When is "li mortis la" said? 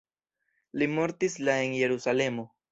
0.83-1.59